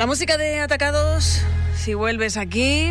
[0.00, 1.42] La música de Atacados,
[1.76, 2.90] si vuelves aquí.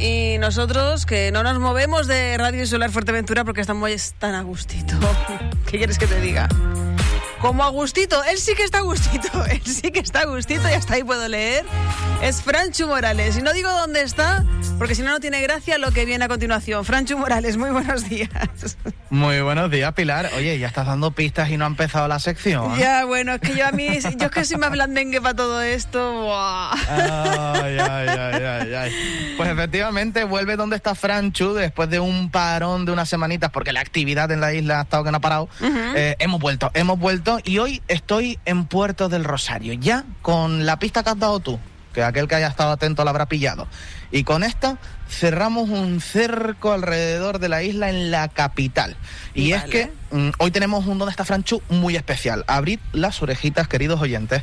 [0.00, 3.88] Y nosotros que no nos movemos de Radio Solar Fuerteventura porque estamos
[4.18, 4.98] tan a gustito.
[5.70, 6.48] ¿Qué quieres que te diga?
[7.40, 10.72] Como Agustito, él sí que está a gustito, él sí que está a gustito y
[10.72, 11.64] hasta ahí puedo leer.
[12.20, 13.38] Es Franchu Morales.
[13.38, 14.44] Y no digo dónde está,
[14.76, 16.84] porque si no, no tiene gracia lo que viene a continuación.
[16.84, 18.28] Franchu Morales, muy buenos días.
[19.10, 20.30] Muy buenos días, Pilar.
[20.36, 22.76] Oye, ya estás dando pistas y no ha empezado la sección.
[22.76, 23.86] Ya, bueno, es que yo a mí,
[24.18, 26.28] yo es que soy más blandengue para todo esto.
[26.36, 28.92] Ay, ay, ay, ay,
[29.36, 33.80] Pues efectivamente vuelve donde está Franchu después de un parón de unas semanitas, porque la
[33.80, 35.48] actividad en la isla ha estado que no ha parado.
[35.62, 40.78] Eh, hemos vuelto, hemos vuelto y hoy estoy en Puerto del Rosario, ya con la
[40.78, 41.58] pista que has dado tú
[41.92, 43.66] que aquel que haya estado atento la habrá pillado.
[44.12, 44.78] Y con esta
[45.08, 48.96] cerramos un cerco alrededor de la isla en la capital.
[49.34, 52.44] Y es que mm, hoy tenemos un Donde está Franchu muy especial.
[52.46, 54.42] Abrid las orejitas, queridos oyentes,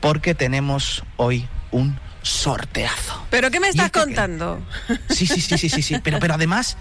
[0.00, 3.26] porque tenemos hoy un sorteazo.
[3.30, 4.62] ¿Pero qué me estás contando?
[5.10, 5.98] Sí, sí, sí, sí, sí, sí.
[6.02, 6.76] Pero, pero además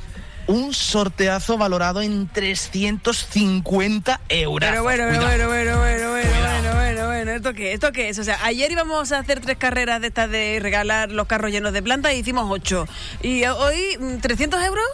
[0.47, 4.69] un sorteazo valorado en 350 euros.
[4.69, 7.73] Pero bueno, pero bueno, bueno, bueno, bueno, bueno, bueno, bueno, ¿esto qué?
[7.73, 8.19] ¿Esto qué es?
[8.19, 11.73] O sea, ayer íbamos a hacer tres carreras de estas de regalar los carros llenos
[11.73, 12.88] de plantas y hicimos ocho.
[13.21, 14.86] ¿Y hoy mm, 300 euros?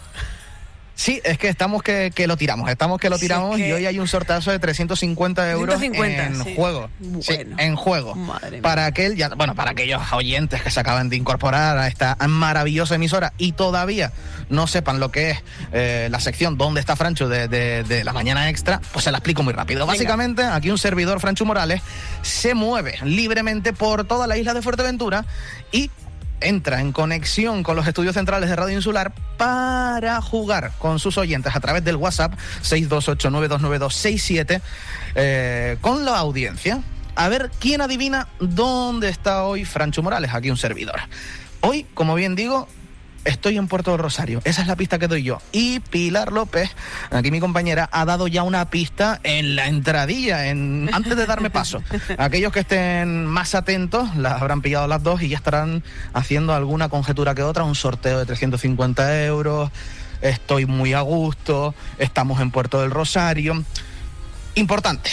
[1.00, 4.06] Sí, es que estamos que, lo tiramos, estamos que lo tiramos y hoy hay un
[4.06, 5.94] sortazo de 350 euros en
[6.54, 6.90] juego.
[7.22, 8.14] Sí, en juego.
[8.60, 12.96] para aquel, ya, bueno, para aquellos oyentes que se acaban de incorporar a esta maravillosa
[12.96, 14.12] emisora y todavía
[14.50, 15.38] no sepan lo que es
[15.72, 17.30] eh, la sección ¿Dónde está Francho?
[17.30, 19.86] De, la mañana extra, pues se la explico muy rápido.
[19.86, 21.80] Básicamente, aquí un servidor, Francho Morales,
[22.20, 25.24] se mueve libremente por toda la isla de Fuerteventura
[25.72, 25.90] y
[26.40, 31.54] entra en conexión con los estudios centrales de Radio Insular para jugar con sus oyentes
[31.54, 34.60] a través del WhatsApp 628929267
[35.14, 36.82] eh, con la audiencia.
[37.14, 41.00] A ver quién adivina dónde está hoy Francho Morales, aquí un servidor.
[41.60, 42.68] Hoy, como bien digo,
[43.24, 44.40] Estoy en Puerto del Rosario.
[44.44, 45.38] Esa es la pista que doy yo.
[45.52, 46.70] Y Pilar López,
[47.10, 51.50] aquí mi compañera, ha dado ya una pista en la entradilla, en, antes de darme
[51.50, 51.82] paso.
[52.18, 55.82] Aquellos que estén más atentos las habrán pillado las dos y ya estarán
[56.14, 59.70] haciendo alguna conjetura que otra, un sorteo de 350 euros.
[60.22, 61.74] Estoy muy a gusto.
[61.98, 63.64] Estamos en Puerto del Rosario.
[64.54, 65.10] Importante.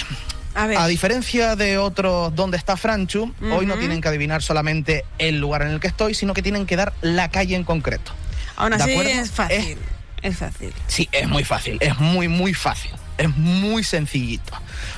[0.58, 5.62] A, diferencia de otros donde está Franchu, hoy no tienen que adivinar solamente el lugar
[5.62, 8.12] en el que estoy, sino que tienen que dar la calle en concreto.
[8.56, 9.78] Aún así es fácil.
[10.24, 10.74] Es, fácil.
[10.88, 11.78] Sí, es muy fácil.
[11.80, 12.92] Es muy, muy fácil.
[13.20, 14.52] Es muy sencillito.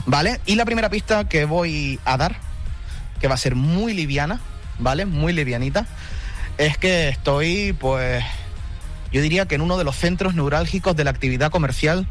[0.05, 0.39] ¿Vale?
[0.45, 2.37] Y la primera pista que voy a dar,
[3.19, 4.39] que va a ser muy liviana,
[4.77, 5.05] ¿vale?
[5.05, 5.85] Muy livianita,
[6.57, 8.23] es que estoy, pues,
[9.11, 12.07] yo diría que en uno de los centros neurálgicos de la actividad comercial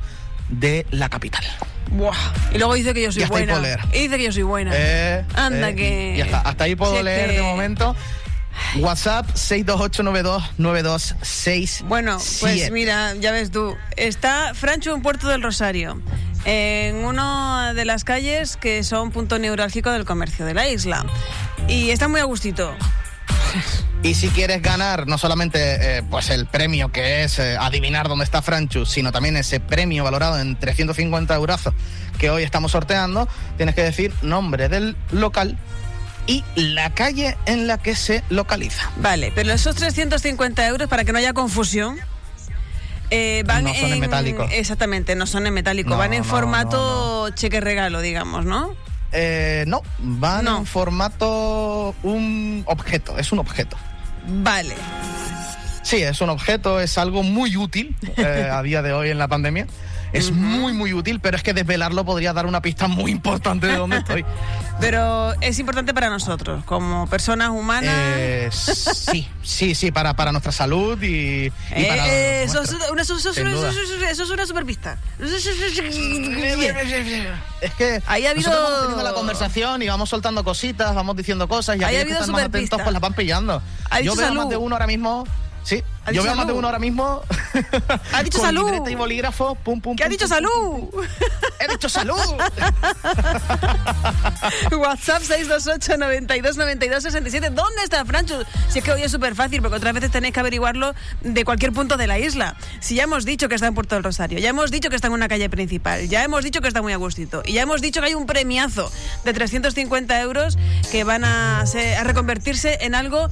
[0.49, 1.45] de la capital.
[1.91, 2.17] Buah.
[2.53, 3.79] Y luego dice que yo soy buena.
[3.93, 4.73] Y dice que yo soy buena.
[4.75, 6.17] Eh, Anda eh, que.
[6.19, 6.41] Ya está.
[6.41, 7.97] Hasta ahí puedo leer de momento.
[8.81, 11.85] WhatsApp 628929266.
[11.85, 13.75] Bueno, pues mira, ya ves tú.
[13.97, 16.01] Está Francho en Puerto del Rosario,
[16.45, 21.07] en una de las calles que son punto neurálgico del comercio de la isla.
[21.69, 22.75] Y está muy a gustito.
[24.03, 28.25] Y si quieres ganar no solamente eh, pues el premio que es eh, adivinar dónde
[28.25, 31.69] está Franchu, sino también ese premio valorado en 350 euros
[32.19, 35.59] que hoy estamos sorteando, tienes que decir nombre del local
[36.29, 38.91] y la calle en la que se localiza.
[38.97, 41.99] Vale, pero esos 350 euros, para que no haya confusión,
[43.11, 44.47] eh, van no son en, metálico.
[44.51, 48.77] Exactamente, no son en metálico, van en formato cheque regalo, digamos, ¿no?
[49.13, 53.77] Eh, no, van en formato un objeto, es un objeto.
[54.27, 54.75] Vale.
[55.83, 59.29] Sí, es un objeto, es algo muy útil eh, a día de hoy en la
[59.29, 59.67] pandemia.
[60.13, 63.77] Es muy, muy útil, pero es que desvelarlo podría dar una pista muy importante de
[63.77, 64.25] dónde estoy.
[64.81, 67.93] Pero es importante para nosotros, como personas humanas.
[67.97, 72.07] Eh, sí, sí, sí, para, para nuestra salud y, para.
[72.43, 74.97] eso, es una, eso, es una super pista.
[77.61, 78.51] Es que Ahí ha habido...
[78.51, 82.31] vamos teniendo la conversación y vamos soltando cositas, vamos diciendo cosas y aquellos que están
[82.31, 83.61] más atentos pues las van pillando.
[84.05, 85.27] Yo veo más de uno ahora mismo
[85.69, 85.85] Sí,
[86.15, 87.21] yo veo más de uno ahora mismo.
[88.13, 88.89] Ha dicho salud.
[88.89, 89.97] y bolígrafo, pum, pum.
[89.97, 90.89] ¿Qué ha dicho salud?
[91.61, 92.17] He dicho salud.
[94.79, 97.51] WhatsApp 628 92 92 67.
[97.51, 98.43] ¿Dónde está Francho?
[98.69, 101.73] Si es que hoy es súper fácil, porque otras veces tenéis que averiguarlo de cualquier
[101.73, 102.57] punto de la isla.
[102.81, 105.09] Si ya hemos dicho que está en Puerto del Rosario, ya hemos dicho que está
[105.09, 107.83] en una calle principal, ya hemos dicho que está muy a gustito, y ya hemos
[107.83, 108.91] dicho que hay un premiazo
[109.25, 110.57] de 350 euros
[110.91, 113.29] que van a, a reconvertirse en algo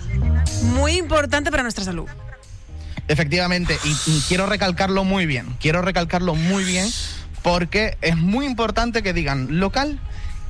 [0.63, 2.09] muy importante para nuestra salud.
[3.09, 6.89] Efectivamente, y, quiero recalcarlo muy bien, quiero recalcarlo muy bien
[7.43, 10.01] porque es muy importante que digan local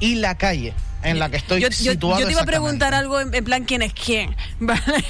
[0.00, 0.72] y la calle
[1.02, 2.20] en la que estoy yo, yo- situado.
[2.20, 4.34] yo te iba a preguntar algo en, en plan quién es quién.
[4.60, 5.04] ¿vale?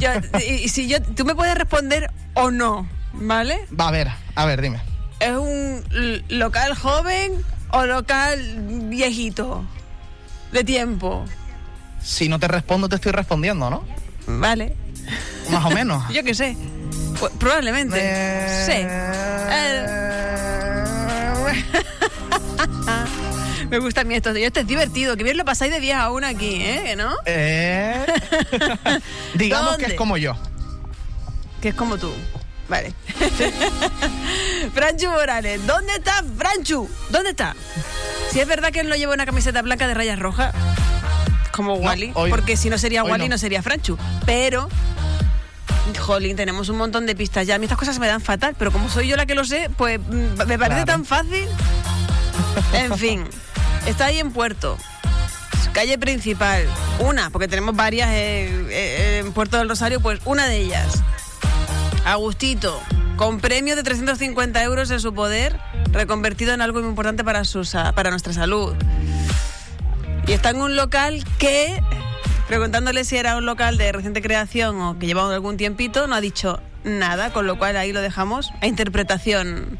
[0.00, 3.60] Yo- y, si yo, tú me puedes responder o no, ¿vale?
[3.78, 4.80] Va, a ver, a ver, dime.
[5.20, 5.84] ¿Es un
[6.30, 7.32] local joven
[7.70, 8.40] o local
[8.88, 9.64] viejito?
[10.50, 11.24] De tiempo.
[12.02, 13.84] Si no te respondo, te estoy respondiendo, ¿no?
[14.26, 14.74] Vale.
[15.50, 16.02] Más o menos.
[16.12, 16.56] Yo qué sé.
[17.38, 17.98] Probablemente.
[18.00, 18.86] Eh, Sí.
[23.70, 24.30] Me gusta a mí esto.
[24.30, 25.16] Esto es divertido.
[25.16, 26.94] Que bien lo pasáis de 10 a 1 aquí, ¿eh?
[26.96, 27.14] ¿No?
[27.24, 28.04] Eh,
[29.34, 30.36] digamos que es como yo.
[31.62, 32.12] Que es como tú.
[32.68, 32.92] Vale.
[34.74, 35.66] Franchu Morales.
[35.66, 36.88] ¿Dónde está Franchu?
[37.10, 37.56] ¿Dónde está?
[38.30, 40.54] Si es verdad que él no lleva una camiseta blanca de rayas rojas,
[41.52, 43.34] como Wally, porque si no sería Wally, no.
[43.34, 43.38] no.
[43.38, 43.98] sería Franchu.
[44.24, 44.68] Pero,
[46.02, 47.54] jolín, tenemos un montón de pistas ya.
[47.54, 49.70] A mí estas cosas me dan fatal, pero como soy yo la que lo sé,
[49.76, 50.86] pues mm, me parece Claro.
[50.86, 51.48] tan fácil.
[52.74, 53.24] En fin,
[53.86, 54.76] está ahí en Puerto.
[55.72, 56.66] Calle principal,
[56.98, 61.02] una, porque tenemos varias en, en Puerto del Rosario, pues una de ellas.
[62.04, 62.78] Agustito,
[63.16, 65.58] con premio de 350 euros en su poder,
[65.92, 68.74] reconvertido en algo muy importante para, su, para nuestra salud.
[70.26, 71.82] Y está en un local que,
[72.52, 76.20] preguntándole si era un local de reciente creación o que llevaba algún tiempito, no ha
[76.20, 79.78] dicho nada, con lo cual ahí lo dejamos a interpretación.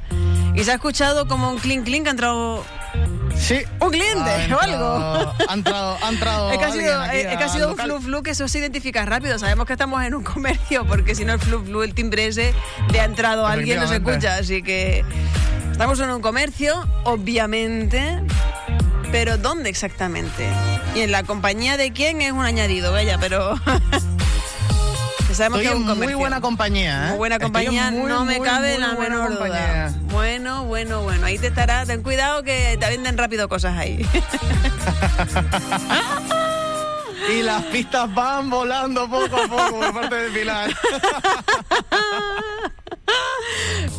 [0.54, 2.64] Y se ha escuchado como un clink clink, ha entrado
[3.36, 3.58] Sí.
[3.78, 5.34] un cliente Ha o algo.
[5.48, 7.76] Ha entrado, ha entrado Es que ha sido, aquí es que ha al sido un
[7.76, 9.38] flu flu que eso se identifica rápido.
[9.38, 12.54] Sabemos que estamos en un comercio porque si no el flu flu, el timbre ese
[12.90, 14.36] de ha entrado alguien no se escucha.
[14.36, 15.04] Así que
[15.72, 18.18] estamos en un comercio, obviamente.
[19.12, 20.48] Pero ¿dónde exactamente?
[20.94, 23.54] Y en la compañía de quién es un añadido, vaya, pero
[25.32, 26.18] sabemos Estoy que es un en muy comercio.
[26.18, 27.08] buena compañía, ¿eh?
[27.10, 29.88] Muy buena compañía, muy, no me muy, cabe muy la menor compañía.
[29.90, 30.00] duda.
[30.10, 31.26] Bueno, bueno, bueno.
[31.26, 31.84] Ahí te estará.
[31.86, 34.04] Ten cuidado que te venden rápido cosas ahí.
[37.32, 40.70] Y las pistas van volando poco a poco por parte de Pilar.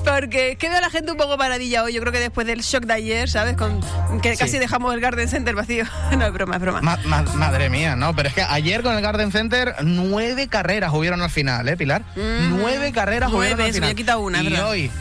[0.06, 1.94] Porque es que veo a la gente un poco paradilla hoy.
[1.94, 3.56] Yo creo que después del shock de ayer, ¿sabes?
[3.56, 3.80] Con
[4.22, 4.38] que Sí.
[4.38, 5.86] casi dejamos el Garden Center vacío.
[6.18, 6.82] No, es broma, es broma.
[6.82, 8.16] Ma- ma- madre mía, ¿no?
[8.16, 12.02] Pero es que ayer con el Garden Center nueve carreras hubieron al final, ¿eh, Pilar?
[12.16, 13.90] Mm, nueve carreras nueve, hubieron al me final.
[13.92, 14.70] ha quitado una, y ¿verdad?
[14.70, 14.92] hoy,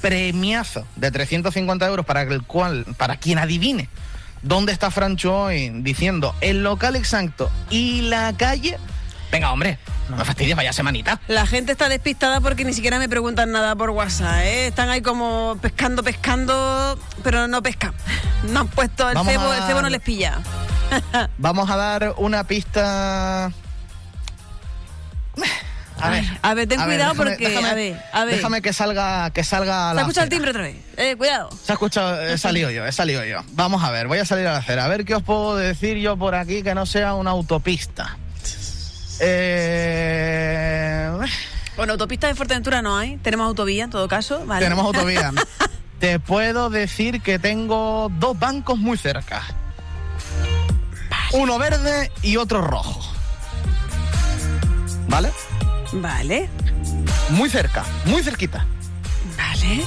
[0.00, 3.88] premiazo de 350 euros para el cual, para quien adivine
[4.42, 8.78] dónde está Francho hoy, diciendo el local exacto y la calle.
[9.32, 9.78] Venga, hombre,
[10.08, 11.20] no me fastidies, vaya semanita.
[11.28, 14.66] La gente está despistada porque ni siquiera me preguntan nada por WhatsApp, ¿eh?
[14.68, 17.92] Están ahí como pescando, pescando, pero no pescan.
[18.44, 20.38] No han puesto el Vamos cebo, a- el cebo no les pilla.
[21.38, 23.50] Vamos a dar una pista.
[26.00, 28.34] A ver, a ver, ten cuidado déjame- porque, déjame- a ver, a ver.
[28.36, 30.76] Déjame que salga, que salga ¿Se la ha escuchado el timbre otra vez?
[30.96, 31.50] Eh, cuidado.
[31.64, 33.42] Se ha escuchado, he salido yo, he salido yo.
[33.52, 34.84] Vamos a ver, voy a salir a la acera.
[34.84, 38.18] A ver qué os puedo decir yo por aquí que no sea una autopista.
[39.20, 41.10] Eh,
[41.76, 43.16] Bueno, autopista de Fuerteventura no hay.
[43.18, 44.44] Tenemos autovía en todo caso.
[44.46, 44.64] Vale.
[44.64, 45.32] tenemos autovía.
[46.00, 49.42] Te puedo decir que tengo dos bancos muy cerca.
[51.32, 53.00] Uno verde y otro rojo.
[55.08, 55.32] ¿Vale?
[55.92, 56.48] Vale,
[57.30, 58.66] Muy cerca, muy cerquita.
[59.36, 59.84] vale.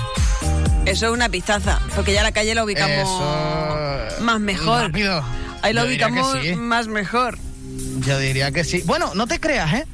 [0.85, 4.21] Eso es una pistaza, porque ya la calle la ubicamos Eso.
[4.23, 4.83] más mejor.
[4.83, 5.21] Rápido.
[5.61, 6.55] Ahí la Yo ubicamos sí.
[6.55, 7.37] más mejor.
[8.05, 8.81] Yo diría que sí.
[8.85, 9.85] Bueno, no te creas, ¿eh?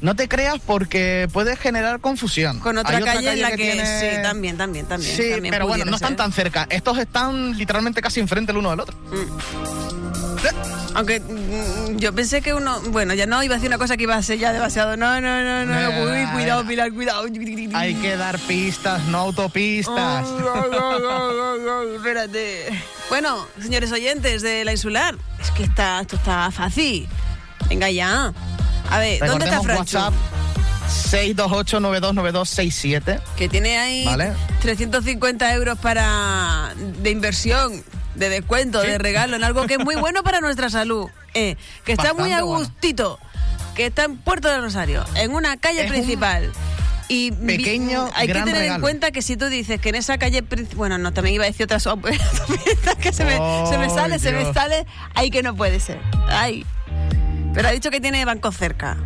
[0.00, 2.60] No te creas porque puedes generar confusión.
[2.60, 5.16] Con otra, Hay calle, en la que, tiene- sí, también, también, también.
[5.16, 6.66] Sí, también pero bueno, no están tan cerca.
[6.68, 8.98] Estos están literalmente casi enfrente el uno del otro.
[10.94, 14.02] Aunque mm, yo pensé que uno, bueno, ya no iba a decir una cosa que
[14.02, 14.96] iba a ser ya demasiado.
[14.96, 15.80] No, no, no, no.
[15.80, 17.26] Eh, Uy, cuidado, Pilar, cuidado.
[17.72, 20.26] Hay que dar pistas, no autopistas.
[21.96, 22.68] Espérate.
[23.08, 27.08] Bueno, señores oyentes de la insular, es que está, esto está fácil.
[27.68, 28.32] Venga ya.
[28.90, 29.98] A ver, ¿dónde está Francho?
[29.98, 30.14] WhatsApp
[31.12, 33.20] 628929267.
[33.36, 34.32] Que tiene ahí Vale.
[34.62, 37.82] 350 euros para de inversión,
[38.14, 38.88] de descuento, Sí.
[38.88, 41.08] de regalo, en algo que es muy bueno para nuestra salud.
[41.34, 42.60] Eh, que está muy a bueno.
[42.60, 43.18] gustito.
[43.74, 46.52] Que está en Puerto del Rosario, en una calle Es un principal.
[47.08, 50.42] Y pequeño, hay que tener en cuenta que si tú dices que en esa calle
[50.42, 51.84] principal, bueno, no, también iba a decir otras
[53.00, 53.32] que se me,
[53.68, 55.98] se me sale, se me sale, ahí que no puede ser.
[56.28, 56.64] Ay.
[57.54, 58.96] Pero ha dicho que tiene bancos cerca.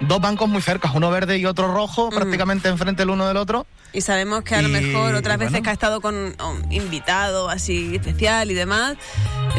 [0.00, 2.14] Dos bancos muy cerca, uno verde y otro rojo, Mm.
[2.14, 3.66] prácticamente enfrente el uno del otro.
[3.92, 5.64] Y sabemos que a lo mejor otras veces bueno.
[5.64, 8.96] que ha estado con un invitado así especial y demás,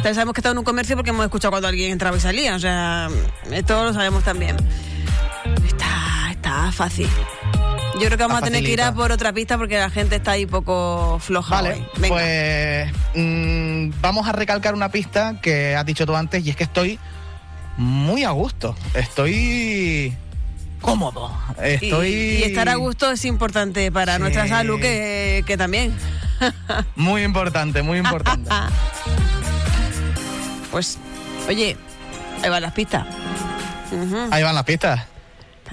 [0.02, 2.56] sabemos que ha estado en un comercio porque hemos escuchado cuando alguien entraba y salía.
[2.56, 3.10] O sea,
[3.52, 4.56] esto lo sabemos también.
[5.68, 7.08] Está, está fácil.
[7.96, 10.16] Yo creo que vamos a, tener que ir a por otra pista porque la gente
[10.16, 11.54] está ahí poco floja.
[11.56, 11.86] Vale.
[11.98, 12.16] Venga.
[12.16, 16.64] pues mm, vamos a recalcar una pista que has dicho tú antes y es que
[16.64, 16.98] estoy
[17.78, 18.76] muy a gusto.
[18.94, 20.16] Estoy
[20.82, 21.32] cómodo.
[21.62, 24.22] Estoy Y, estar a gusto es importante para Sí.
[24.22, 25.94] nuestra salud, que, que también.
[26.96, 28.50] Muy importante, muy importante.
[30.72, 30.98] Pues,
[31.50, 31.76] oye,
[32.44, 33.06] ahí van las pistas.
[34.32, 35.02] Ahí van las pistas.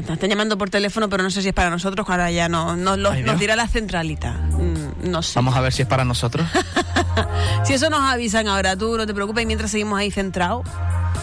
[0.05, 2.76] Te están llamando por teléfono, pero no sé si es para nosotros, ahora ya no,
[2.76, 4.33] no- lo- Ay, nos dirá la centralita.
[4.33, 5.33] Mm, No sé.
[5.37, 6.47] Vamos a ver si es para nosotros.
[7.64, 10.64] Si eso nos avisan ahora, tú no te preocupes, mientras seguimos ahí centrados.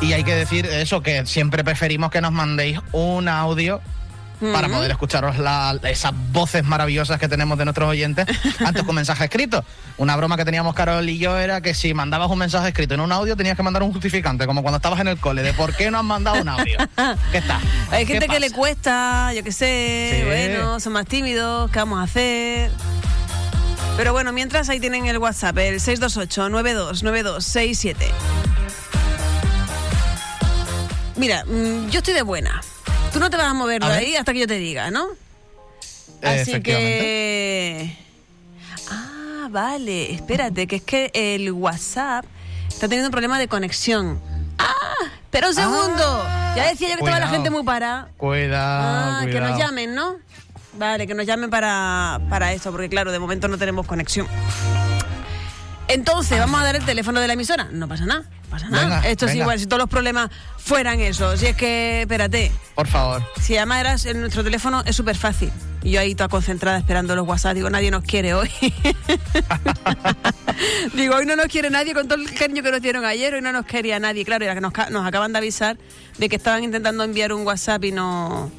[0.02, 3.82] Y hay que decir eso, que siempre preferimos que nos mandéis un audio
[4.52, 8.26] para poder escucharos la- esas voces maravillosas que tenemos de nuestros oyentes
[8.66, 9.64] antes con mensaje escrito.
[9.98, 13.00] Una broma que teníamos Carol y yo era que si mandabas un mensaje escrito en
[13.00, 15.74] un audio tenías que mandar un justificante, como cuando estabas en el cole, de por
[15.74, 16.78] qué no has mandado un audio.
[17.32, 17.62] ¿Qué está?
[17.92, 20.24] Hay ¿Qué gente que le cuesta, yo qué sé, Sí.
[20.26, 22.72] bueno, son más tímidos, ¿qué vamos a hacer?
[23.96, 27.96] Pero bueno, mientras ahí tienen el WhatsApp, el 628-929267.
[31.16, 32.62] Mira, mm, yo estoy de buena.
[33.14, 35.08] Tú no te vas a mover de ahí hasta que yo te diga, ¿no?
[36.22, 37.00] Así Efectivamente.
[37.00, 37.98] que...
[38.92, 42.26] Ah, vale, espérate, que es que el WhatsApp
[42.68, 44.20] está teniendo un problema de conexión.
[44.58, 44.74] ¡Ah!
[45.24, 46.26] Espera un segundo.
[46.56, 47.32] ya decía yo que estaba la Cuidado.
[47.34, 48.10] gente muy parada.
[48.18, 49.50] Cuidado, Ah, que cuidado.
[49.52, 50.16] nos llamen, ¿no?
[50.78, 54.28] Vale, que nos llamen para, para esto, porque claro, de momento no tenemos conexión.
[55.88, 57.68] Entonces, ¿vamos a dar el teléfono de la emisora?
[57.72, 58.84] No pasa nada, no pasa nada.
[58.84, 61.38] Venga, Esto es igual, si todos los problemas fueran eso.
[61.38, 63.24] Si es que, espérate, Por favor.
[63.40, 65.52] si además eras en nuestro teléfono es súper fácil.
[65.84, 68.50] Y yo ahí toda concentrada esperando los WhatsApp, digo, nadie nos quiere hoy.
[70.94, 73.42] digo, hoy no nos quiere nadie con todo el cariño que nos dieron ayer, hoy
[73.42, 74.26] no nos quería nadie.
[74.26, 75.78] Claro, era que nos, nos acaban de avisar
[76.18, 78.50] de que estaban intentando enviar un WhatsApp y no,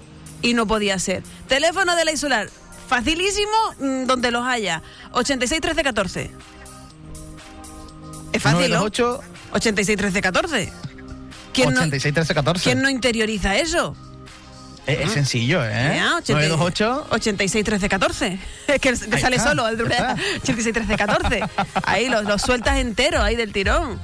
[0.43, 1.25] y no podía ser.
[1.49, 2.49] Teléfono de la insular,
[2.87, 4.83] facilísimo, mm, donde los haya.
[5.11, 6.31] 86 13 14.
[8.37, 8.79] Es fácil, ¿no?
[8.81, 9.21] 928
[9.53, 10.73] 86 13 14.
[11.53, 12.65] ¿Quién no, 86 13 14.
[12.65, 13.97] ¿Quién no interioriza eso?
[14.87, 15.95] Es, es sencillo, ¿eh?
[15.97, 18.39] Ya, 80 928 86 13 14.
[18.69, 20.17] Es que, Ahí sale está, solo el ya está.
[20.43, 21.41] 86 13 14.
[21.85, 23.99] Ahí los, los sueltas enteros, ahí del tirón.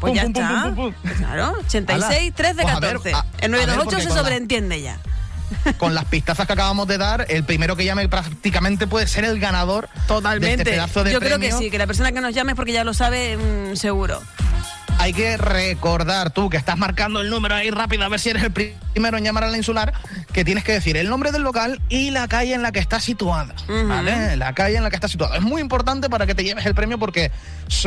[0.00, 0.74] Pues Pum, ya pum, está.
[0.76, 0.94] pum.
[1.18, 3.14] Claro, 86 Ala, 13 pues a ver, 14.
[3.14, 4.98] a- el a ver, 928 porque se la- sobreentiende ya.
[5.78, 9.38] Con las pistazas que acabamos de dar, el primero que llame prácticamente puede ser el
[9.40, 10.46] ganador Totalmente.
[10.56, 11.58] de este pedazo de Yo creo que premio.
[11.58, 14.20] sí, que la persona que nos llame es porque ya lo sabe mm, seguro.
[15.00, 18.42] Hay que recordar tú que estás marcando el número ahí rápido a ver si eres
[18.42, 19.92] el pri- primero en llamar a la insular,
[20.32, 22.98] que tienes que decir el nombre del local y la calle en la que está
[22.98, 23.54] situada.
[23.68, 24.36] ¿Vale?
[24.36, 25.36] La calle en la que está situada.
[25.36, 27.30] Es muy importante para que te lleves el premio porque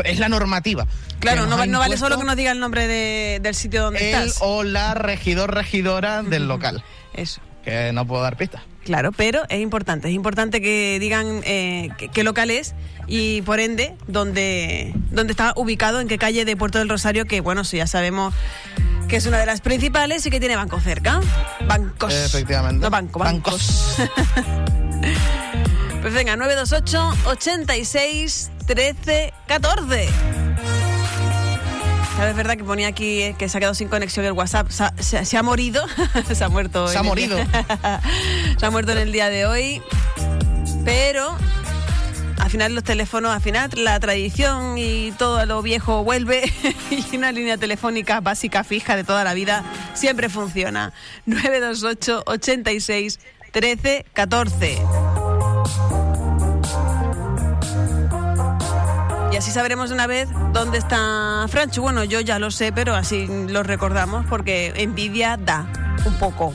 [0.06, 0.88] es la normativa.
[1.20, 4.38] Claro, no, vale solo que nos diga el nombre de- del sitio donde el estás.
[4.40, 6.82] o la regidor regidora del local.
[7.14, 7.42] Eso.
[7.64, 8.62] Que no puedo dar pistas.
[8.84, 12.74] Claro, pero es importante, es importante que digan eh, qué, local es
[13.06, 17.42] y por ende dónde, dónde está ubicado, en qué calle de Puerto del Rosario, que
[17.42, 18.34] bueno, eso ya sabemos
[19.08, 21.22] que es una de las principales y que tiene banco cerca.
[21.68, 22.14] Bancos.
[22.14, 22.82] Efectivamente.
[22.82, 23.98] No banco, bancos.
[26.02, 30.10] Pues venga, 928 86 13 14.
[32.22, 34.70] ¿Sabes verdad que ponía aquí que se ha quedado sin conexión el WhatsApp?
[34.70, 35.84] Se ha, se ha- se ha morido.
[36.32, 36.88] se ha muerto.
[36.88, 37.36] Se ha morido.
[38.60, 39.82] se ha muerto en el día de hoy.
[40.86, 41.36] Pero
[42.38, 46.44] al final los teléfonos, al final la tradición y todo lo viejo vuelve
[46.92, 49.64] y una línea telefónica básica fija de toda la vida
[49.96, 50.94] siempre funciona.
[51.26, 53.20] 928 86
[53.52, 54.80] 13 14.
[59.42, 61.82] Así sabremos de una vez dónde está Franchu.
[61.82, 65.66] Bueno, yo ya lo sé, pero así lo recordamos porque envidia da
[66.06, 66.54] un poco.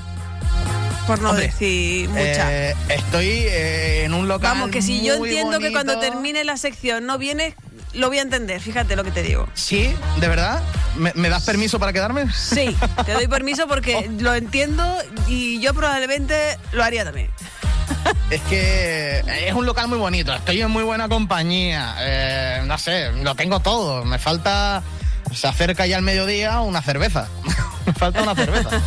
[1.05, 2.53] Por no Hombre, decir mucha.
[2.53, 4.53] Eh, estoy eh, en un local.
[4.53, 6.13] Vamos, que si yo muy entiendo que cuando bonito.
[6.13, 7.55] termine la sección no vienes,
[7.93, 8.61] lo voy a entender.
[8.61, 9.49] Fíjate lo que te digo.
[9.55, 10.63] Sí, de verdad.
[10.95, 12.33] ¿Me, me das permiso para quedarme?
[12.33, 14.85] Sí, te doy permiso porque lo entiendo
[15.27, 17.31] y yo probablemente lo haría también.
[18.31, 23.13] Es que es un local muy bonito, estoy en muy buena compañía, eh, no sé,
[23.13, 24.83] lo tengo todo, me falta,
[25.33, 27.29] se acerca ya el mediodía una cerveza,
[27.87, 28.81] me falta una cerveza.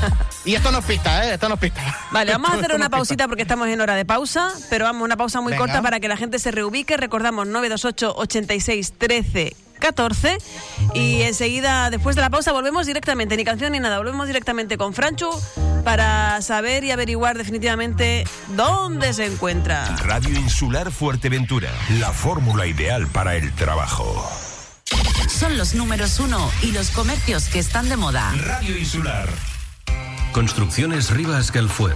[0.46, 1.34] Y esto no es pista, ¿eh?
[1.34, 1.82] Esto no es pista.
[2.12, 5.18] Vale, vamos a hacer una pausita porque estamos en hora de pausa, pero vamos, una
[5.18, 5.66] pausa muy Venga.
[5.66, 6.98] corta para que la gente se reubique.
[6.98, 10.38] Recordamos 928 86 13 14
[10.94, 14.94] y enseguida, después de la pausa, volvemos directamente, ni canción ni nada, volvemos directamente con
[14.94, 15.30] Franchu
[15.84, 19.96] para saber y averiguar definitivamente dónde se encuentra.
[20.04, 21.70] Radio Insular Fuerteventura,
[22.00, 24.30] la fórmula ideal para el trabajo.
[25.28, 28.34] Son los números uno y los comercios que están de moda.
[28.46, 29.30] Radio Insular.
[30.32, 31.96] Construcciones Rivas Galfuer.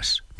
[0.01, 0.21] us.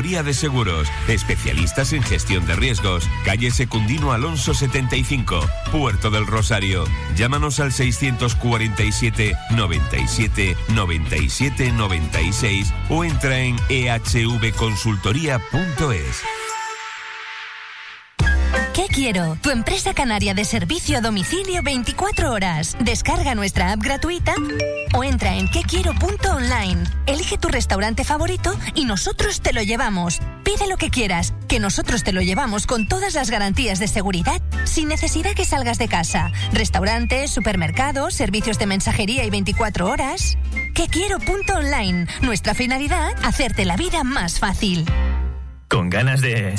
[0.00, 3.06] de Seguros, especialistas en gestión de riesgos.
[3.26, 5.38] Calle Secundino Alonso 75,
[5.70, 6.84] Puerto del Rosario.
[7.14, 16.41] Llámanos al 647 97 97 96 o entra en ehvconsultoría.es.
[18.92, 19.38] ¿Qué quiero?
[19.40, 22.76] Tu empresa canaria de servicio a domicilio 24 horas.
[22.78, 24.34] Descarga nuestra app gratuita
[24.94, 26.84] o entra en quequiero.online.
[27.06, 30.20] Elige tu restaurante favorito y nosotros te lo llevamos.
[30.44, 34.42] Pide lo que quieras, que nosotros te lo llevamos con todas las garantías de seguridad,
[34.64, 36.30] sin necesidad que salgas de casa.
[36.52, 40.36] Restaurantes, supermercados, servicios de mensajería y 24 horas.
[40.74, 42.08] Quequiero.online.
[42.20, 44.84] Nuestra finalidad, hacerte la vida más fácil.
[45.68, 46.54] Con ganas de.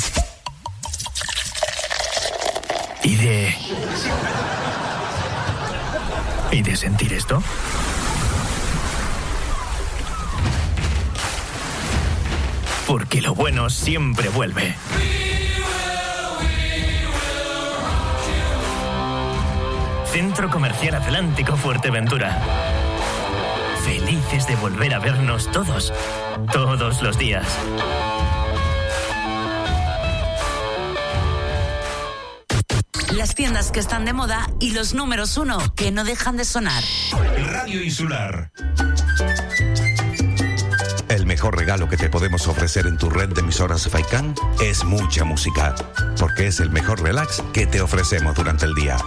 [3.03, 3.55] Y de.
[6.51, 7.43] ¿Y de sentir esto?
[12.87, 14.75] Porque lo bueno siempre vuelve.
[20.05, 22.41] Centro Comercial Atlántico Fuerteventura.
[23.83, 25.91] Felices de volver a vernos todos,
[26.51, 27.47] todos los días.
[33.17, 36.83] Las tiendas que están de moda y los números uno que no dejan de sonar.
[37.51, 38.51] Radio Insular.
[41.09, 45.25] El mejor regalo que te podemos ofrecer en tu red de emisoras Faikan es mucha
[45.25, 45.75] música,
[46.17, 48.97] porque es el mejor relax que te ofrecemos durante el día.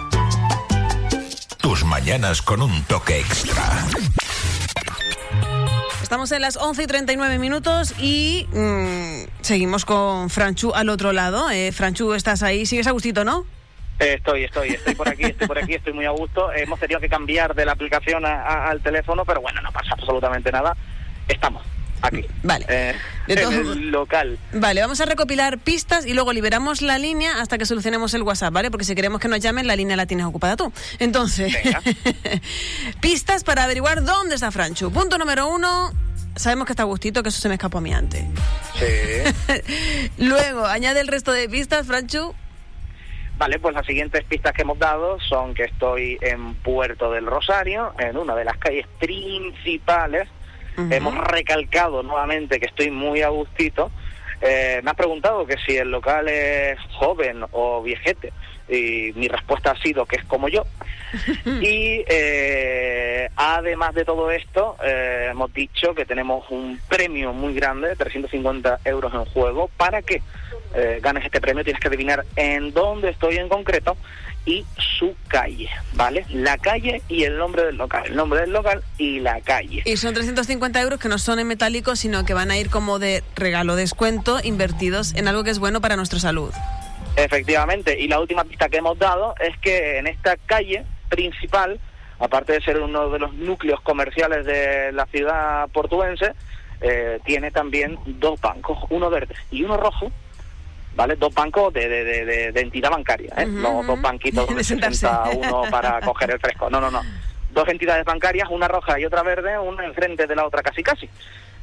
[1.58, 3.84] Tus mañanas con un toque extra.
[6.00, 11.50] Estamos en las 11 y 39 minutos y mm, seguimos con Franchu al otro lado.
[11.50, 13.44] Eh, Franchu, estás ahí, sigues a gustito, ¿no?
[13.98, 16.52] Estoy, estoy, estoy por aquí, estoy por aquí, estoy muy a gusto.
[16.52, 19.92] Hemos tenido que cambiar de la aplicación a- a- al teléfono, pero bueno, no pasa
[19.92, 20.76] absolutamente nada.
[21.28, 21.62] Estamos
[22.02, 22.24] aquí.
[22.42, 22.66] Vale.
[22.68, 22.94] Eh,
[23.26, 24.38] De en el local.
[24.52, 28.52] Vale, vamos a recopilar pistas y luego liberamos la línea hasta que solucionemos el WhatsApp,
[28.52, 28.70] ¿vale?
[28.70, 30.70] Porque si queremos que nos llamen, la línea la tienes ocupada tú.
[30.98, 31.52] Entonces,
[33.00, 34.92] pistas para averiguar dónde está Franchu.
[34.92, 35.90] Punto número uno,
[36.36, 38.24] sabemos que está a gustito, que eso se me escapó a mí antes.
[38.78, 39.62] Sí.
[40.18, 42.34] Luego, añade el resto de pistas, Franchu.
[43.38, 47.92] Vale, pues las siguientes pistas que hemos dado son que estoy en Puerto del Rosario,
[47.98, 50.28] en una de las calles principales.
[50.90, 53.90] Hemos recalcado nuevamente que estoy muy a gustito.
[54.42, 58.32] Eh, me has preguntado que si el local es joven o viejete
[58.68, 60.64] y mi respuesta ha sido que es como yo.
[61.60, 67.94] Y eh, además de todo esto, eh, hemos dicho que tenemos un premio muy grande,
[67.96, 69.70] 350 euros en juego.
[69.76, 70.22] Para que
[70.74, 73.96] eh, ganes este premio tienes que adivinar en dónde estoy en concreto
[74.44, 74.64] y
[74.98, 76.24] su calle, ¿vale?
[76.30, 79.82] La calle y el nombre del local, el nombre del local y la calle.
[79.84, 83.00] Y son 350 euros que no son en metálico, sino que van a ir como
[83.00, 86.52] de regalo descuento invertidos en algo que es bueno para nuestra salud.
[87.16, 91.80] Efectivamente, y la última pista que hemos dado es que en esta calle principal,
[92.18, 96.32] aparte de ser uno de los núcleos comerciales de la ciudad portuense,
[96.82, 100.12] eh, tiene también dos bancos, uno verde y uno rojo,
[100.94, 101.16] ¿vale?
[101.16, 103.46] Dos bancos de, de, de, de entidad bancaria, ¿eh?
[103.46, 106.68] No dos banquitos donde se sienta uno para coger el fresco.
[106.68, 107.02] No, no, no.
[107.50, 111.08] Dos entidades bancarias, una roja y otra verde, una enfrente de la otra casi casi.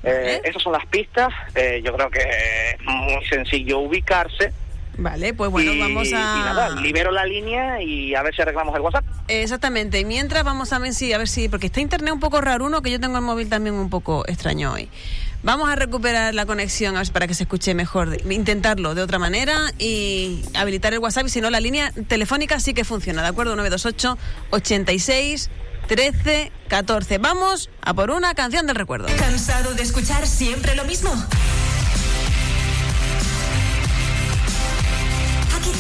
[0.04, 1.32] Eh, esas son las pistas.
[1.54, 4.52] Eh, yo creo que es muy sencillo ubicarse.
[4.98, 6.38] Vale, pues bueno, y, vamos a...
[6.38, 9.06] y nada, libero la línea y a ver si arreglamos el WhatsApp.
[9.28, 10.00] Exactamente.
[10.00, 12.66] Y mientras vamos a ver si, a ver si, porque está internet un poco raro
[12.66, 14.90] uno, que yo tengo el móvil también un poco extraño hoy.
[15.42, 19.20] Vamos a recuperar la conexión a ver, para que se escuche mejor, intentarlo de otra
[19.20, 21.26] manera y habilitar el WhatsApp.
[21.26, 23.56] Y si no, la línea telefónica sí que funciona, ¿de acuerdo?
[23.56, 24.18] 928
[24.52, 25.50] 86
[25.88, 27.18] 13 14.
[27.18, 29.08] Vamos a por una canción del recuerdo.
[29.18, 31.12] ¿Cansado de escuchar siempre lo mismo?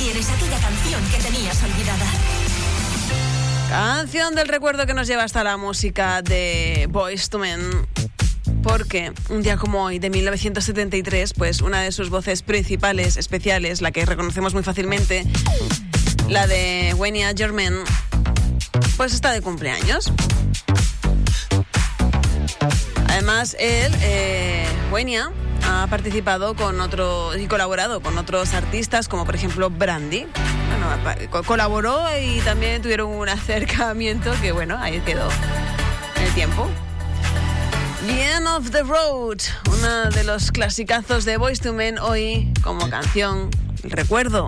[0.03, 2.05] Tienes aquella canción que tenías olvidada.
[3.69, 7.87] Canción del recuerdo que nos lleva hasta la música de Boys to Men.
[8.61, 13.91] Porque un día como hoy, de 1973, pues una de sus voces principales, especiales, la
[13.91, 15.23] que reconocemos muy fácilmente,
[16.27, 17.73] la de Wenia Germain,
[18.97, 20.11] pues está de cumpleaños.
[23.07, 25.31] Además, él, eh, Wenia,
[25.65, 30.27] ha participado con otros y colaborado con otros artistas, como por ejemplo Brandy.
[30.69, 35.27] Bueno, co- colaboró y también tuvieron un acercamiento que, bueno, ahí quedó
[36.23, 36.67] el tiempo.
[38.05, 39.37] The End of the Road,
[39.71, 43.49] uno de los clasicazos de Boys to Men hoy como canción,
[43.83, 44.47] el recuerdo.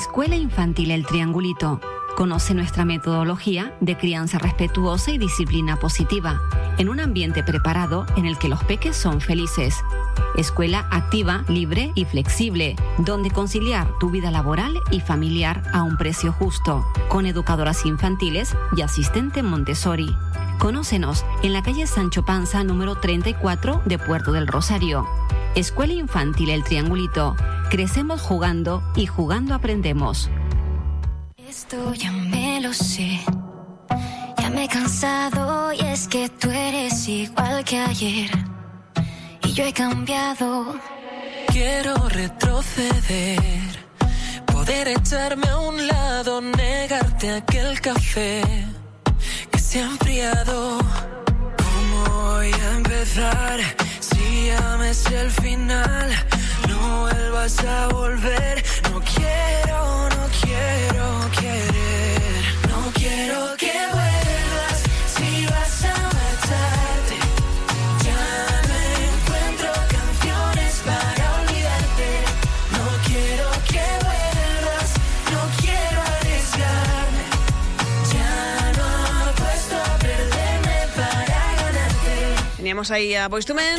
[0.00, 1.78] Escuela Infantil El Triangulito.
[2.16, 6.40] Conoce nuestra metodología de crianza respetuosa y disciplina positiva,
[6.78, 9.76] en un ambiente preparado en el que los peques son felices.
[10.38, 16.32] Escuela activa, libre y flexible, donde conciliar tu vida laboral y familiar a un precio
[16.32, 20.16] justo, con educadoras infantiles y asistente Montessori.
[20.58, 25.06] Conócenos en la calle Sancho Panza número 34 de Puerto del Rosario.
[25.56, 27.34] Escuela Infantil El Triangulito.
[27.70, 30.30] Crecemos jugando y jugando aprendemos.
[31.36, 33.20] Esto ya me lo sé.
[34.38, 38.30] Ya me he cansado y es que tú eres igual que ayer.
[39.42, 40.76] Y yo he cambiado.
[41.48, 43.50] Quiero retroceder,
[44.46, 48.42] poder echarme a un lado, negarte aquel café
[49.50, 50.78] que se ha enfriado.
[51.58, 53.60] ¿Cómo voy a empezar
[54.20, 56.08] si ya me sé el final?
[56.68, 61.06] No vuelvas a volver, no quiero, no quiero
[61.40, 64.76] querer, no quiero que vuelvas
[65.14, 66.89] si vas a marcharte.
[82.80, 83.78] Teníamos ahí a Boys to Men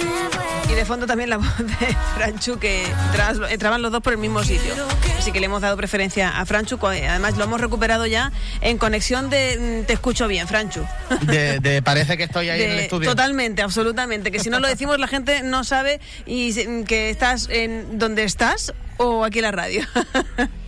[0.70, 1.74] y de fondo también la voz de
[2.16, 4.74] Franchu, que entras- entraban los dos por el mismo sitio.
[5.18, 6.78] Así que le hemos dado preferencia a Franchu.
[6.86, 10.86] Además, lo hemos recuperado ya en conexión de mm, Te escucho bien, Franchu.
[11.22, 13.10] De, de- parece que estoy ahí en el De- estudio.
[13.10, 14.32] Totalmente, absolutamente.
[14.32, 18.24] Que si no lo decimos, la gente no sabe y se- que estás en donde
[18.24, 19.84] estás o aquí en la radio.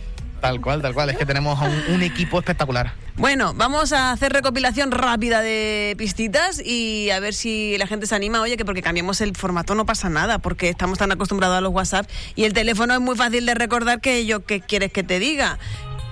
[0.44, 1.08] Tal cual, tal cual.
[1.08, 2.92] Es que tenemos un, un equipo espectacular.
[3.16, 8.14] Bueno, vamos a hacer recopilación rápida de pistitas y a ver si la gente se
[8.14, 8.42] anima.
[8.42, 11.72] Oye, que porque cambiamos el formato no pasa nada, porque estamos tan acostumbrados a los
[11.72, 15.18] WhatsApp y el teléfono es muy fácil de recordar que yo qué quieres que te
[15.18, 15.58] diga.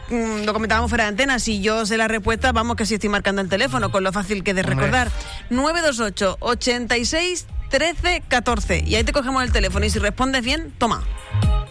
[0.09, 3.11] Mm, Lo comentábamos fuera de antena, si yo sé la respuesta, vamos que si estoy
[3.11, 5.11] marcando el teléfono, con lo fácil que de recordar.
[5.51, 11.03] 928 86 13 14 y ahí te cogemos el teléfono y si respondes bien, toma,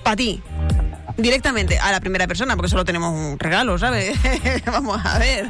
[0.03, 0.41] para ti.
[1.17, 4.17] Directamente a la primera persona, porque solo tenemos un regalo, ¿sabes?
[4.65, 5.47] vamos a ver.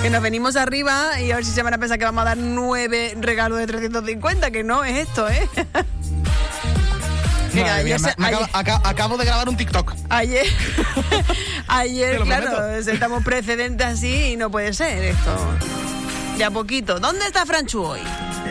[0.00, 2.24] Que nos venimos arriba y a ver si se van a pensar que vamos a
[2.24, 5.46] dar nueve regalos de 350, que no es esto, ¿eh?
[7.52, 9.94] Venga, Madre mía, yo me- sé- me ayer- acabo, aca- acabo de grabar un TikTok.
[10.08, 10.46] Ayer,
[11.68, 15.36] ayer claro, sentamos precedentes así y no puede ser esto.
[16.38, 17.00] Ya poquito.
[17.00, 18.00] ¿Dónde está Franchu hoy?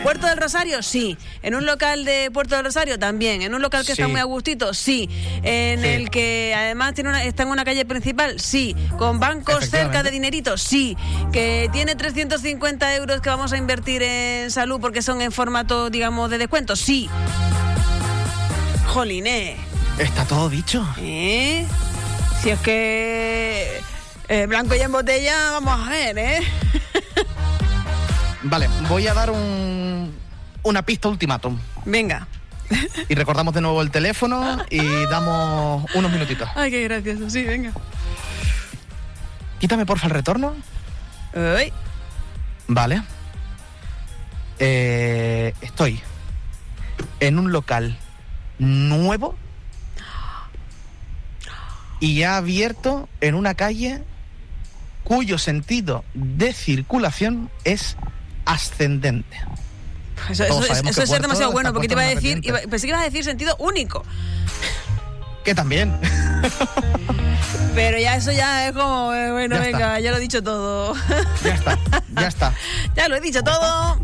[0.02, 0.82] ¿Puerto del Rosario?
[0.82, 1.16] Sí.
[1.42, 2.98] ¿En un local de Puerto del Rosario?
[2.98, 3.42] También.
[3.42, 4.72] ¿En un local que está muy a gustito?
[4.74, 5.08] Sí.
[5.42, 5.86] ¿En Sí.
[5.88, 8.40] el que además tiene una, está en una calle principal?
[8.40, 8.74] Sí.
[8.98, 10.56] ¿Con bancos cerca de dinerito?
[10.56, 10.96] Sí.
[11.32, 16.30] ¿Que tiene 350 euros que vamos a invertir en salud porque son en formato, digamos,
[16.30, 16.76] de descuento?
[16.76, 17.08] Sí.
[18.86, 19.56] Joliné.
[19.98, 20.86] Está todo dicho.
[20.98, 21.66] ¿Eh?
[22.42, 23.80] Si es que
[24.28, 26.40] eh, blanco y en botella, vamos a ver, ¿eh?
[28.42, 30.14] Vale, voy a dar un,
[30.62, 31.58] una pista ultimátum.
[31.84, 32.26] Venga.
[33.08, 36.48] Y recordamos de nuevo el teléfono y damos unos minutitos.
[36.54, 37.72] Ay, qué gracioso, sí, venga.
[39.58, 40.54] Quítame porfa el retorno.
[41.34, 41.72] Uy.
[42.68, 43.02] Vale.
[44.58, 46.00] Eh, estoy
[47.20, 47.96] en un local
[48.58, 49.36] nuevo
[52.00, 54.02] y ya abierto en una calle
[55.04, 57.96] cuyo sentido de circulación es
[58.48, 59.36] ascendente.
[60.28, 62.90] Eso, Todos eso- es ser demasiado bueno, porque te iba a decir, iba- pensé que
[62.90, 64.04] ibas a decir sentido único.
[65.44, 65.96] Que también.
[67.74, 70.00] Pero ya eso ya es como, eh, bueno, Ya venga, está.
[70.00, 70.94] ya lo he dicho todo.
[71.44, 71.78] Ya está,
[72.20, 72.54] ya está.
[72.96, 74.00] ya lo he dicho todo.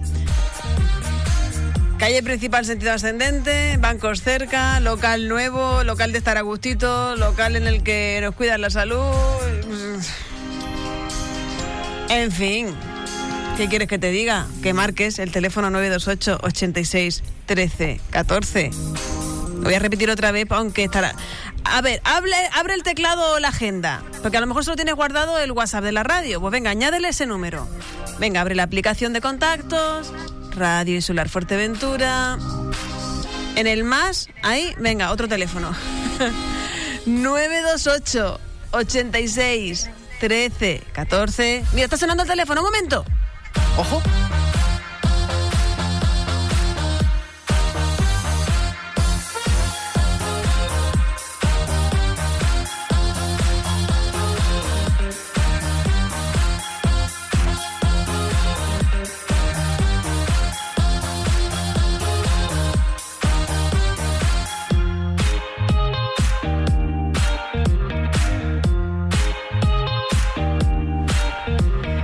[1.99, 7.67] Calle principal sentido ascendente, bancos cerca, local nuevo, local de estar a gustito, local en
[7.67, 9.13] el que nos cuidan la salud.
[12.09, 12.75] En fin,
[13.57, 14.47] ¿qué quieres que te diga?
[14.63, 18.71] Que marques el teléfono 928 86 13 14.
[19.57, 21.15] Lo voy a repetir otra vez, aunque estará.
[21.65, 25.39] A ver, abre el teclado o la agenda, porque a lo mejor solo tienes guardado
[25.39, 26.41] el WhatsApp de la radio.
[26.41, 27.69] Pues venga, añádele ese número.
[28.19, 30.13] Venga, abre la aplicación de contactos,
[30.57, 32.39] Radio Insular Fuerteventura.
[33.57, 35.75] En el más, ahí, venga, otro teléfono.
[37.07, 38.41] 928
[38.73, 39.91] 86
[40.21, 41.65] 13 14.
[41.73, 43.05] Mira, está sonando el teléfono, un momento.
[43.77, 44.01] Ojo.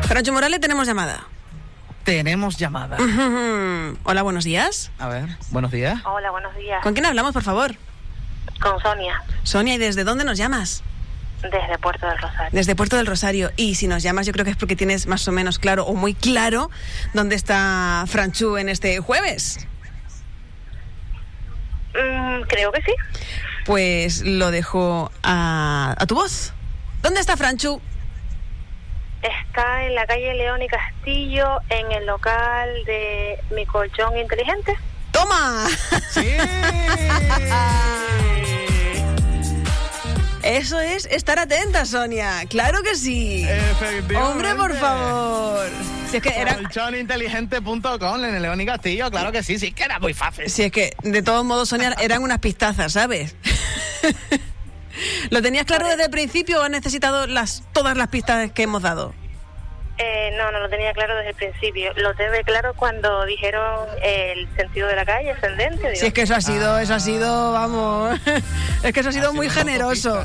[0.08, 1.29] Francho Morales, tenemos llamada.
[2.04, 2.96] Tenemos llamada.
[4.04, 4.90] Hola, buenos días.
[4.98, 6.00] A ver, buenos días.
[6.04, 6.82] Hola, buenos días.
[6.82, 7.74] ¿Con quién hablamos, por favor?
[8.60, 10.82] Con Sonia, Sonia, ¿y desde dónde nos llamas?
[11.42, 12.50] desde Puerto del Rosario.
[12.52, 13.50] Desde Puerto del Rosario.
[13.56, 15.94] Y si nos llamas, yo creo que es porque tienes más o menos claro o
[15.94, 16.70] muy claro
[17.14, 19.66] dónde está Franchu en este jueves.
[21.94, 22.92] Mm, creo que sí.
[23.64, 26.52] Pues lo dejo a, a tu voz.
[27.02, 27.80] ¿Dónde está Franchu?
[29.22, 34.76] Está en la calle León y Castillo, en el local de Mi Colchón Inteligente.
[35.10, 35.66] ¡Toma!
[40.42, 42.44] Eso es estar atenta, Sonia.
[42.48, 43.46] Claro que sí.
[44.16, 45.68] Hombre, por favor.
[46.10, 49.84] Si es que era, Colchoninteligente.com en el León y Castillo, claro que sí, sí, que
[49.84, 50.48] era muy fácil.
[50.50, 53.36] si es que de todos modos, Sonia, eran unas pistazas, ¿sabes?
[55.30, 58.82] ¿Lo tenías claro desde el principio o has necesitado las, todas las pistas que hemos
[58.82, 59.14] dado?
[60.02, 61.92] Eh, no, no lo tenía claro desde el principio.
[61.96, 65.94] Lo tuve claro cuando dijeron el sentido de la calle, ascendente.
[65.96, 68.18] Si es que eso ha sido, eso ha sido, vamos,
[68.82, 70.24] es que eso ha sido muy generoso.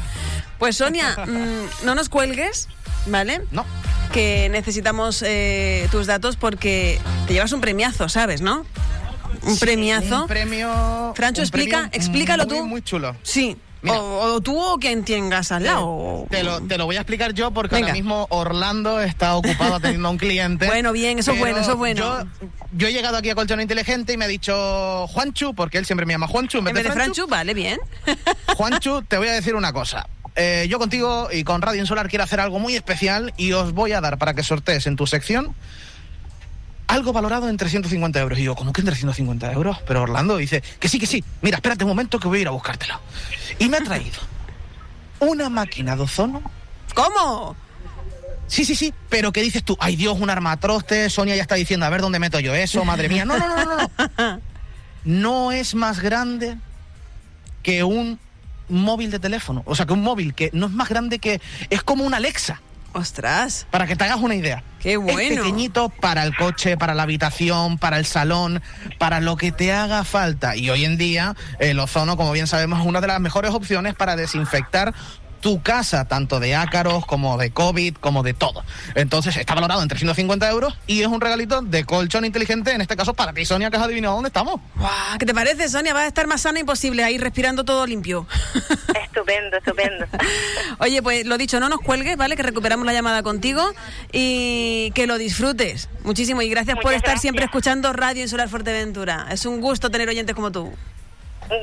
[0.59, 2.69] Pues Sonia, mm, no nos cuelgues,
[3.07, 3.41] ¿vale?
[3.51, 3.65] No.
[4.13, 8.65] que necesitamos eh, tus datos porque te llevas un premiazo, ¿sabes, no?
[9.41, 10.21] Un Sí, premiazo.
[10.21, 11.13] Un premio.
[11.17, 12.65] Francho, un explica, premio explícalo muy, tú.
[12.65, 13.13] Muy chulo.
[13.23, 13.57] Sí.
[13.91, 16.25] O, o tú o quien tengas al lado.
[16.29, 17.87] Te lo, te lo voy a explicar yo porque Venga.
[17.87, 20.67] ahora mismo Orlando está ocupado atendiendo a un cliente.
[20.75, 22.01] Bueno, bien, eso es bueno, eso es bueno.
[22.01, 25.85] Yo, yo he llegado aquí a Colchón Inteligente y me ha dicho Juanchu, porque él
[25.85, 27.79] siempre me llama Juanchu en vez, En vez de Franchu, vale, bien.
[28.57, 30.07] Juanchu, te voy a decir una cosa.
[30.35, 33.93] Eh, yo contigo y con Radio Insular quiero hacer algo muy especial y os voy
[33.93, 35.55] a dar para que sortees en tu sección
[36.87, 38.39] algo valorado en 350 euros.
[38.39, 39.77] Y yo, ¿cómo que en 350 euros?
[39.87, 41.23] Pero Orlando dice que sí, que sí.
[41.41, 42.99] Mira, espérate un momento que voy a ir a buscártelo.
[43.59, 44.19] Y me ha traído
[45.19, 46.41] una máquina de ozono.
[46.93, 47.55] ¿Cómo?
[48.47, 49.75] Sí, sí, sí, pero ¿qué dices tú?
[49.79, 53.09] Ay Dios, un armatroste, Sonia ya está diciendo, a ver dónde meto yo eso, madre
[53.09, 53.25] mía.
[53.25, 54.41] No, no, no, no, no.
[55.05, 56.57] No es más grande
[57.61, 58.19] que un
[58.69, 59.61] móvil de teléfono.
[59.65, 61.39] O sea, que un móvil que no es más grande que...
[61.69, 62.61] Es como una Alexa.
[62.95, 63.67] Ostras.
[63.71, 64.63] Para que te hagas una idea.
[64.79, 65.19] Qué bueno.
[65.19, 68.61] Es pequeñito para el coche, para la habitación, para el salón,
[68.97, 70.55] para lo que te haga falta.
[70.55, 73.95] Y hoy en día el ozono, como bien sabemos, es una de las mejores opciones
[73.95, 74.93] para desinfectar
[75.45, 78.63] tu casa, tanto de ácaros como de COVID, como de todo.
[78.95, 82.95] Entonces está valorado en 350 euros y es un regalito de colchón inteligente, en este
[82.95, 84.59] caso para ti, Sonia, que has adivinado dónde estamos.
[85.19, 85.93] ¿Qué te parece, Sonia?
[85.93, 88.25] Va a estar más sana imposible ahí respirando todo limpio.
[89.03, 90.07] Estupendo, estupendo.
[90.79, 92.35] Oye, pues lo dicho, no nos cuelgues, ¿vale?
[92.35, 93.71] Que recuperamos la llamada contigo
[94.11, 96.41] y que lo disfrutes muchísimo.
[96.41, 97.21] Y gracias por estar gracias.
[97.21, 99.27] siempre escuchando Radio Insular Fuerteventura.
[99.29, 100.73] Es un gusto tener oyentes como tú.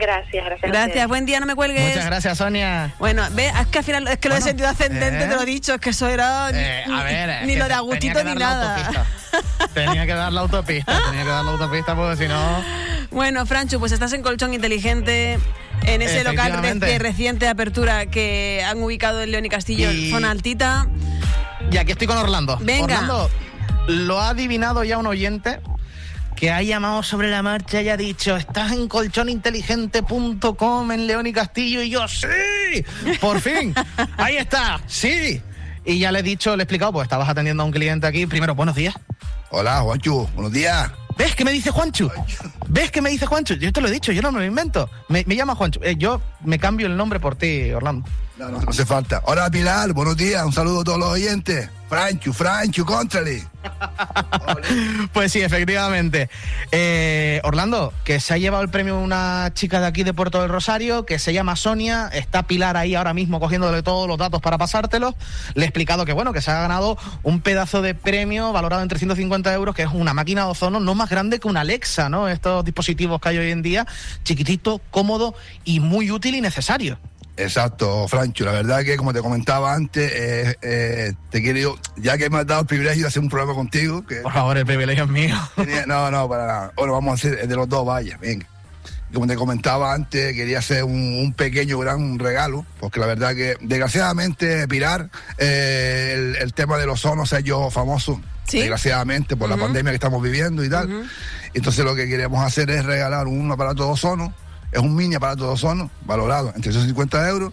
[0.01, 0.65] Gracias, gracias.
[0.65, 1.89] a Gracias, buen día, no me cuelgues.
[1.89, 2.95] Muchas gracias, Sonia.
[2.99, 5.29] Bueno, ve, es que al final es que lo he Bueno, sentido ascendente, eh.
[5.29, 8.19] te lo he dicho, es que eso era Eh, a ver, ni lo de Agustito
[8.19, 8.77] tenía ni que dar la nada.
[8.87, 9.07] autopista.
[9.75, 12.65] Tenía que dar la autopista, tenía que dar la autopista porque si no...
[13.11, 15.39] Bueno, Franchu, pues estás en Colchón Inteligente,
[15.85, 20.11] en ese local de, reciente apertura que han ubicado en León y Castillo, en Y-
[20.11, 20.87] zona altita.
[21.71, 22.59] Y aquí estoy con Orlando.
[22.61, 22.85] Venga.
[22.85, 23.31] Orlando,
[23.89, 25.61] lo ha adivinado ya un oyente
[26.37, 31.33] que ha llamado sobre la marcha y ha dicho, estás en colchoninteligente.com en León y
[31.33, 32.85] Castillo y yo, sí,
[33.21, 33.75] por fin,
[34.17, 35.41] ahí está, sí.
[35.85, 38.27] Y ya le he dicho, le he explicado, pues estabas atendiendo a un cliente aquí.
[38.27, 38.95] Primero, buenos días.
[39.51, 40.91] Hola, Juanchu, buenos días.
[41.19, 42.11] ¿Ves que me dice Juanchu?
[42.69, 43.55] ¿Ves que me dice Juanchu?
[43.55, 44.89] Yo te lo he dicho, yo no me lo invento.
[45.09, 45.81] Me, me llama Juanchu.
[45.83, 48.09] Eh, yo me cambio el nombre por ti, Orlando.
[48.39, 49.21] No, no, no hace falta.
[49.25, 50.45] Hola, Pilar, buenos días.
[50.45, 51.69] Un saludo a todos los oyentes.
[51.93, 53.47] Franchu, Franchu, contrale.
[55.13, 56.31] Pues sí, efectivamente.
[56.71, 60.49] Eh, Orlando, que se ha llevado el premio una chica de aquí de Puerto del
[60.49, 64.57] Rosario, que se llama Sonia, está Pilar ahí ahora mismo cogiéndole todos los datos para
[64.57, 65.15] pasártelos.
[65.55, 68.89] Le he explicado que bueno, que se ha ganado un pedazo de premio valorado en
[68.89, 72.27] 350 euros, que es una máquina de ozono no más grande que una Alexa, ¿no?
[72.27, 73.87] Estos dispositivos que hay hoy en día,
[74.25, 76.99] chiquitito, cómodo y muy útil y necesario.
[77.37, 78.45] Exacto, Franchu.
[78.45, 82.47] La verdad que, como te comentaba antes, eh, eh, te quiero, ya que me has
[82.47, 84.05] dado el privilegio de hacer un programa contigo.
[84.07, 85.37] Que Por favor, el privilegio es mío.
[85.87, 86.73] no, no, para nada.
[86.77, 88.47] Bueno, vamos a hacer el de los dos, vaya, venga.
[89.13, 93.57] Como te comentaba antes, quería hacer un, un pequeño gran regalo, porque la verdad que,
[93.61, 98.59] desgraciadamente, Pilar, eh, el, el tema de los ozono se ha hecho famoso, Sí.
[98.59, 101.09] desgraciadamente, por la pandemia que estamos viviendo y tal.
[101.55, 104.35] Entonces lo que queremos hacer es regalar un aparato de ozono,
[104.73, 107.53] es un mini aparato de ozono, valorado en 350 euros,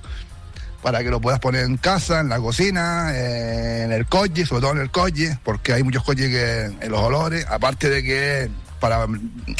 [0.81, 4.61] para que lo puedas poner en casa, en la cocina, eh, en el coche, sobre
[4.61, 8.49] todo en el coche, porque hay muchos coches que en los olores, aparte de que
[8.79, 9.05] para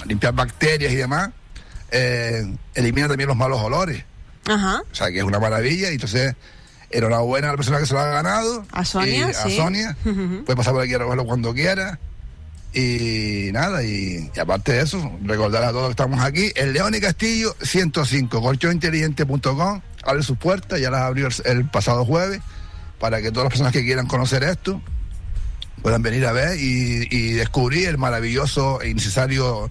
[0.06, 1.32] limpiar bacterias y demás,
[1.92, 4.04] eh, elimina también los malos olores.
[4.48, 4.82] Ajá.
[4.92, 5.92] O sea que es una maravilla.
[5.92, 6.36] Y entonces,
[6.90, 8.66] enhorabuena a la persona que se lo ha ganado.
[8.72, 9.58] A Sonia, Y a sí.
[9.58, 9.98] Sonia.
[10.04, 12.00] Puede pasar por aquí a recogerlo cuando quiera.
[12.74, 16.52] Y nada, y, aparte de eso, recordar a todos que estamos aquí.
[16.56, 19.82] El León y Castillo 105, colchoninteligente.com.
[20.04, 22.42] Abre sus puertas, ya las abrió el, el pasado jueves,
[23.00, 24.82] para que todas las personas que quieran conocer esto
[25.82, 29.70] puedan venir a ver y, y descubrir el maravilloso e necesario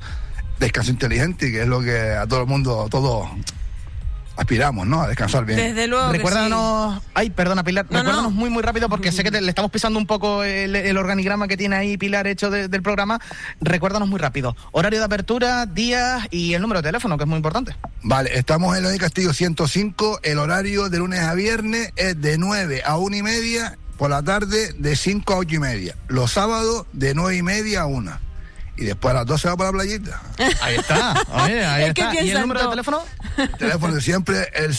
[0.58, 3.28] descanso inteligente, que es lo que a todo el mundo, todos
[4.38, 5.02] aspiramos, ¿no?
[5.02, 5.58] A descansar bien.
[5.58, 6.10] Desde luego.
[6.12, 8.38] que Recuérdanos, ay, perdona Pilar, No, recuérdanos no.
[8.38, 11.48] muy muy rápido porque sé que te- le estamos pisando un poco el, el organigrama
[11.48, 13.20] que tiene ahí Pilar hecho de- del programa.
[13.60, 14.56] Recuérdanos muy rápido.
[14.72, 17.74] Horario de apertura, días y el número de teléfono, que es muy importante.
[18.02, 20.20] Vale, estamos en León y Castillo 105.
[20.22, 23.76] El horario de lunes a viernes es de 9 a 1 y media.
[23.98, 25.96] Por la tarde de 5 a 8 y media.
[26.06, 28.12] Los sábados de 9 y media a 1.
[28.78, 30.22] Y después a las 12 va para la playita.
[30.62, 31.14] Ahí está.
[31.44, 32.14] Oye, ahí está.
[32.14, 33.02] ¿Y el piensan número de teléfono?
[33.58, 34.74] Teléfono de siempre, el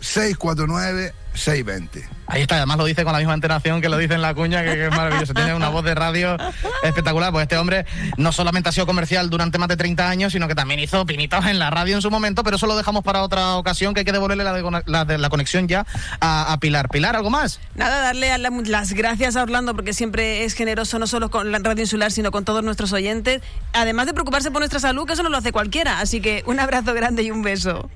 [0.00, 1.12] 670-649-899.
[1.32, 2.08] 620.
[2.26, 4.64] Ahí está, además lo dice con la misma entonación que lo dice en la cuña,
[4.64, 5.32] que, que es maravilloso.
[5.32, 6.36] Tiene una voz de radio
[6.82, 7.30] espectacular.
[7.30, 7.86] Pues este hombre
[8.16, 11.46] no solamente ha sido comercial durante más de 30 años, sino que también hizo pinitos
[11.46, 14.04] en la radio en su momento, pero eso lo dejamos para otra ocasión, que hay
[14.04, 15.86] que devolverle la, de- la, de- la conexión ya
[16.18, 16.88] a, a Pilar.
[16.88, 17.60] Pilar, ¿algo más?
[17.76, 21.52] Nada, darle a la- las gracias a Orlando porque siempre es generoso no solo con
[21.52, 23.40] la radio insular, sino con todos nuestros oyentes.
[23.72, 26.00] Además de preocuparse por nuestra salud, que eso no lo hace cualquiera.
[26.00, 27.88] Así que un abrazo grande y un beso.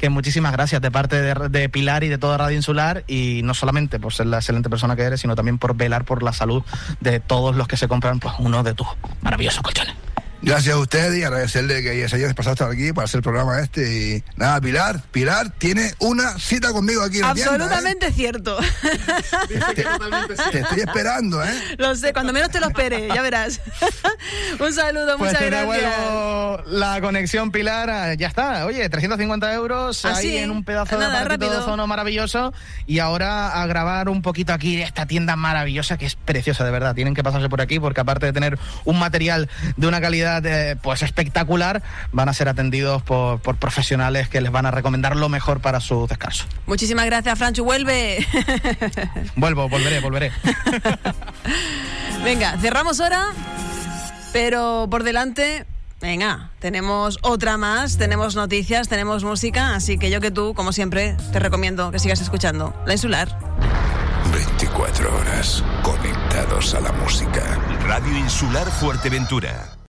[0.00, 4.00] Que muchísimas gracias de parte de, Pilar y de toda Radio Insular, y no solamente
[4.00, 6.62] por ser la excelente persona que eres, sino también por velar por la salud
[7.00, 8.86] de todos los que se compran pues, uno de tus
[9.20, 9.99] maravillosos colchones.
[10.42, 13.60] Gracias a ustedes y agradecerle que se haya desplazado hasta aquí para hacer el programa
[13.60, 14.14] este.
[14.16, 17.54] Y nada, Pilar, Pilar tiene una cita conmigo aquí en la tienda, ¿eh?
[17.56, 18.58] Absolutamente cierto.
[20.50, 21.52] Te estoy esperando, ¿eh?
[21.76, 23.60] Lo sé, cuando menos te lo espere, ya verás.
[24.60, 25.92] un saludo, Pues muchas te gracias.
[26.68, 27.90] la conexión, Pilar.
[27.90, 28.64] Ah, Ya está.
[28.64, 32.54] Oye, 350 euros Así, ahí en un pedazo de nada, de ozono maravilloso.
[32.86, 36.70] Y ahora a grabar un poquito aquí de esta tienda maravillosa que es preciosa, de
[36.70, 36.94] verdad.
[36.94, 40.76] Tienen que pasarse por aquí porque aparte de tener un material de una calidad eh,
[40.80, 45.28] pues espectacular, van a ser atendidos por, por profesionales que les van a recomendar lo
[45.28, 46.44] mejor para su descanso.
[46.66, 47.64] Muchísimas gracias, Franchu.
[47.64, 48.26] Vuelve.
[49.36, 50.32] Vuelvo, volveré, volveré.
[52.24, 53.32] Venga, cerramos hora,
[54.32, 55.64] pero por delante,
[56.00, 61.16] venga, tenemos otra más, tenemos noticias, tenemos música, así que yo que tú, como siempre,
[61.32, 63.28] te recomiendo que sigas escuchando La Insular.
[64.32, 67.58] 24 horas conectados a la música.
[67.86, 69.70] Radio Insular Fuerteventura.